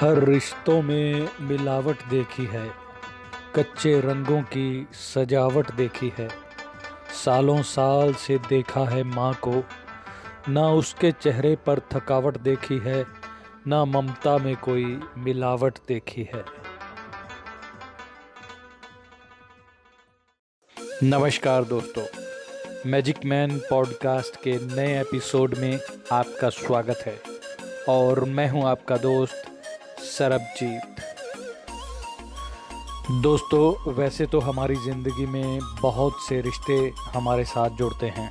[0.00, 2.68] हर रिश्तों में मिलावट देखी है,
[3.56, 6.28] कच्चे रंगों की सजावट देखी है।
[7.14, 9.62] सालों साल से देखा है माँ को,
[10.48, 13.04] ना उसके चेहरे पर थकावट देखी है,
[13.66, 14.84] ना ममता में कोई
[15.18, 16.44] मिलावट देखी है।
[21.02, 22.06] नमस्कार दोस्तों,
[22.86, 25.78] मैजिक मैन पॉडकास्ट के नए एपिसोड में
[26.12, 27.20] आपका स्वागत है,
[27.88, 29.54] और मैं हूँ आपका दोस्त
[30.18, 31.00] सरबजीत
[33.22, 36.78] दोस्तों, वैसे तो हमारी ज़िंदगी में बहुत से रिश्ते
[37.14, 38.30] हमारे साथ जुड़ते हैं,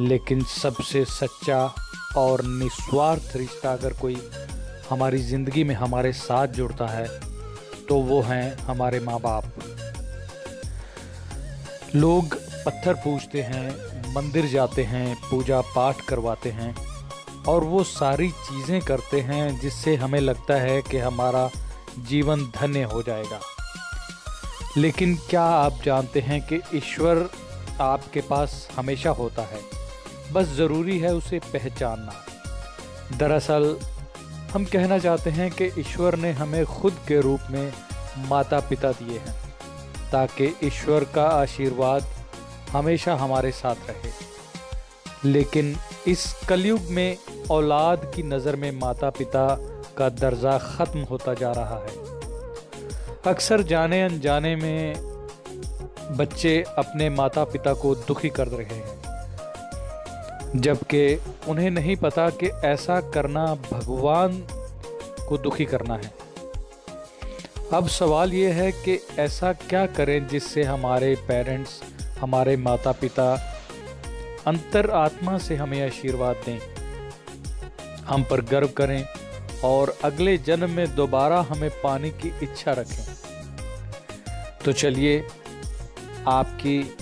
[0.00, 1.58] लेकिन सबसे सच्चा
[2.18, 4.16] और निस्वार्थ रिश्ता अगर कोई
[4.90, 7.06] हमारी ज़िंदगी में हमारे साथ जुड़ता है
[7.88, 9.44] तो वो हैं हमारे माँ बाप
[11.94, 12.34] लोग
[12.66, 13.68] पत्थर पूजते हैं,
[14.14, 16.74] मंदिर जाते हैं पूजा पाठ करवाते हैं
[17.48, 21.50] और वो सारी चीज़ें करते हैं जिससे हमें लगता है कि हमारा
[21.98, 23.40] जीवन धन्य हो जाएगा।
[24.76, 27.30] लेकिन क्या आप जानते हैं कि ईश्वर
[27.80, 29.60] आपके पास हमेशा होता है?
[30.32, 32.12] बस ज़रूरी है उसे पहचानना।
[33.16, 33.78] दरअसल,
[34.52, 37.72] हम कहना चाहते हैं कि ईश्वर ने हमें खुद के रूप में
[38.18, 39.54] माता पिता दिए हैं,
[40.12, 42.06] ताकि ईश्वर का आशीर्वाद
[42.70, 44.12] हमेशा हमारे साथ रहे।
[45.24, 45.76] लेकिन
[46.08, 47.16] इस कलयुग में
[47.50, 49.46] औलाद की नज़र में माता पिता
[49.96, 51.94] का दर्जा ख़त्म होता जा रहा है।
[53.26, 54.94] अक्सर जाने अनजाने में
[56.16, 59.00] बच्चे अपने माता पिता को दुखी कर रहे हैं,
[60.56, 61.04] जबकि
[61.48, 64.42] उन्हें नहीं पता कि ऐसा करना भगवान
[65.28, 66.12] को दुखी करना है।
[67.74, 71.80] अब सवाल ये है कि ऐसा क्या करें जिससे हमारे पेरेंट्स,
[72.20, 73.34] हमारे माता पिता
[74.46, 76.58] अंतर आत्मा से हमें आशीर्वाद दें।
[78.06, 79.06] हम पर गर्व करें
[79.64, 83.04] और अगले जन्म में दोबारा हमें पाने की इच्छा रखें।
[84.64, 85.28] तो चलिए,
[86.28, 86.96] आपकी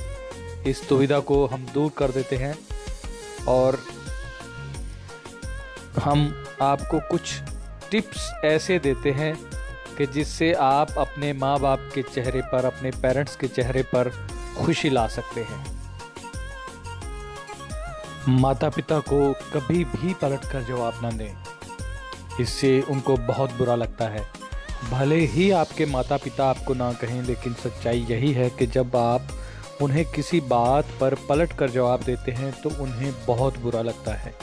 [0.66, 2.58] इस दुविधा को हम दूर कर देते हैं
[3.48, 3.78] और
[5.98, 7.34] हम आपको कुछ
[7.90, 9.34] टिप्स ऐसे देते हैं
[9.98, 14.90] कि जिससे आप अपने माँ बाप के चेहरे पर, अपने पेरेंट्स के चेहरे पर खुशी
[14.90, 15.79] ला सकते हैं।
[18.28, 21.32] माता पिता को कभी भी पलट कर जवाब न दें।
[22.40, 24.24] इससे उनको बहुत बुरा लगता है।
[24.90, 29.28] भले ही आपके माता पिता आपको ना कहें, लेकिन सच्चाई यही है कि जब आप
[29.82, 34.34] उन्हें किसी बात पर पलट कर जवाब देते हैं तो उन्हें बहुत बुरा लगता है।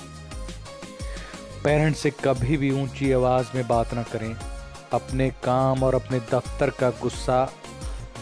[1.63, 4.35] पेरेंट्स से कभी भी ऊँची आवाज़ में बात ना करें।
[4.93, 7.51] अपने काम और अपने दफ्तर का गुस्सा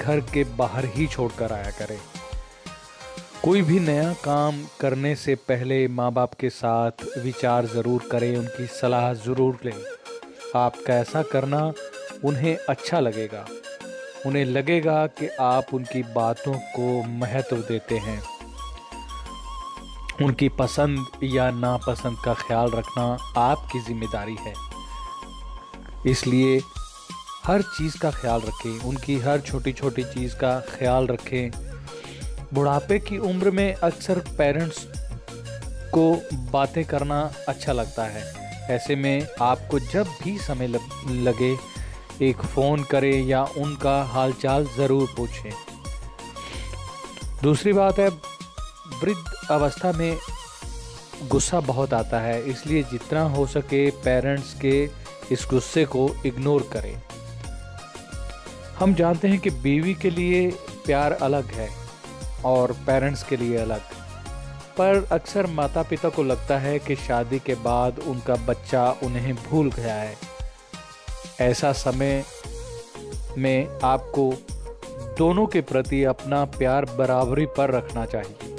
[0.02, 2.00] घर के बाहर ही छोड़कर आया करें।
[3.46, 8.66] कोई भी नया काम करने से पहले माँ बाप के साथ विचार ज़रूर करें, उनकी
[8.68, 9.84] सलाह ज़रूर लें।
[10.56, 11.60] आपका ऐसा करना
[12.26, 13.46] उन्हें अच्छा लगेगा।
[14.26, 18.22] उन्हें लगेगा कि आप उनकी बातों को महत्व देते हैं।
[20.22, 23.06] उनकी पसंद या नापसंद का ख्याल रखना
[23.38, 24.54] आपकी ज़िम्मेदारी है।
[26.12, 26.58] इसलिए
[27.46, 31.75] हर चीज़ का ख्याल रखें, उनकी हर छोटी छोटी चीज़ का ख्याल रखें।
[32.56, 34.86] बुढ़ापे की उम्र में अक्सर पेरेंट्स
[35.94, 36.12] को
[36.52, 38.24] बातें करना अच्छा लगता है।
[38.70, 41.56] ऐसे में आपको जब भी समय लगे
[42.22, 45.52] एक फ़ोन करें या उनका हालचाल ज़रूर पूछें।
[47.44, 48.08] दूसरी बात है,
[49.02, 50.18] वृद्ध अवस्था में
[51.30, 54.84] गुस्सा बहुत आता है, इसलिए जितना हो सके पेरेंट्स के
[55.32, 56.96] इस गुस्से को इग्नोर करें।
[58.80, 60.48] हम जानते हैं कि बीवी के लिए
[60.86, 61.70] प्यार अलग है।
[62.44, 63.82] और पेरेंट्स के लिए अलग।
[64.78, 69.72] पर अक्सर माता पिता को लगता है कि शादी के बाद उनका बच्चा उन्हें भूल
[69.72, 70.16] गया है।
[71.42, 72.24] ऐसा समय
[73.38, 74.32] में आपको
[75.18, 78.56] दोनों के प्रति अपना प्यार बराबरी पर रखना चाहिए।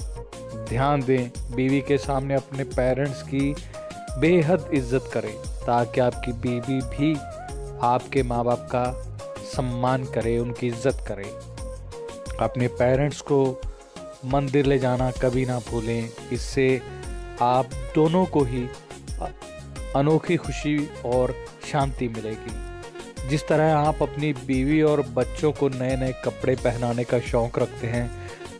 [0.68, 3.54] ध्यान दें, बीवी के सामने अपने पेरेंट्स की
[4.20, 5.34] बेहद इज़्ज़त करें,
[5.66, 7.14] ताकि आपकी बीवी भी
[7.86, 8.84] आपके माँ बाप का
[9.46, 11.30] सम्मान करे, उनकी इज़्ज़त करे।
[12.40, 13.44] अपने पेरेंट्स को
[14.24, 16.82] मंदिर ले जाना, कभी ना भूलें। इससे
[17.42, 18.68] आप दोनों को ही
[19.96, 21.34] अनोखी खुशी और
[21.72, 27.18] शांति मिलेगी। जिस तरह आप अपनी बीवी और बच्चों को नए नए कपड़े पहनाने का
[27.20, 28.10] शौक़ रखते हैं,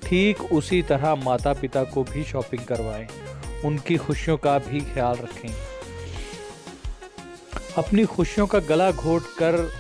[0.03, 3.07] ठीक उसी तरह माता पिता को भी शॉपिंग करवाएँ।
[3.65, 5.55] उनकी खुशियों का भी ख्याल रखें।
[7.79, 9.71] अपनी खुशियों का गला घोट कर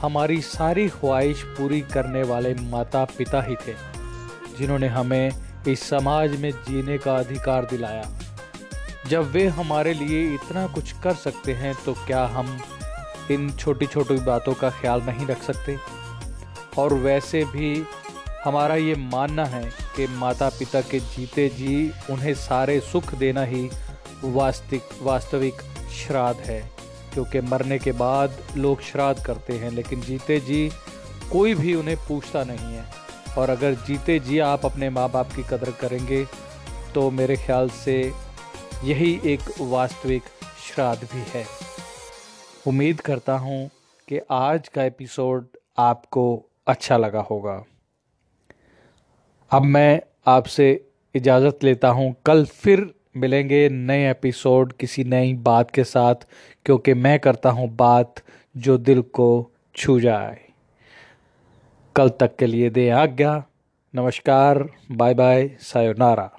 [0.00, 3.95] हमारी सारी ख्वाहिश पूरी करने वाले माता पिता ही थे।
[4.58, 5.30] जिन्होंने हमें
[5.68, 8.04] इस समाज में जीने का अधिकार दिलाया।
[9.08, 12.58] जब वे हमारे लिए इतना कुछ कर सकते हैं तो क्या हम
[13.30, 15.76] इन छोटी छोटी बातों का ख्याल नहीं रख सकते?
[16.78, 17.84] और वैसे भी
[18.44, 19.64] हमारा ये मानना है
[19.96, 23.68] कि माता पिता के जीते जी उन्हें सारे सुख देना ही
[24.24, 25.54] वास्तविक वास्तविक
[25.92, 26.60] श्राद्ध है।
[27.14, 30.70] क्योंकि मरने के बाद लोग श्राद्ध करते हैं, लेकिन जीते जी
[31.32, 32.84] कोई भी उन्हें पूछता नहीं है।
[33.38, 36.24] और अगर जीते जी आप अपने माँ बाप की कदर करेंगे
[36.94, 38.00] तो मेरे ख्याल से
[38.84, 40.22] यही एक वास्तविक
[40.66, 41.44] श्राद्ध भी है।
[42.66, 43.70] उम्मीद करता हूँ
[44.08, 45.46] कि आज का एपिसोड
[45.78, 46.24] आपको
[46.66, 47.62] अच्छा लगा होगा।
[49.50, 50.68] अब मैं आपसे
[51.14, 56.14] इजाज़त लेता हूँ। कल फिर मिलेंगे नए एपिसोड किसी नई बात के साथ,
[56.66, 58.22] क्योंकि मैं करता हूँ बात
[58.56, 60.45] जो दिल को छू जाए।
[61.96, 63.44] कल तक के लिए दे आज्ञा।
[63.94, 66.30] नमस्कार बाय बाय सायोनारा।